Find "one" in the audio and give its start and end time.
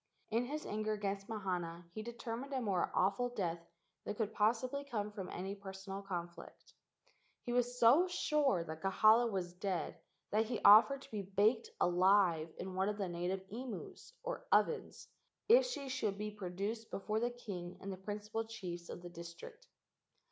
12.73-12.89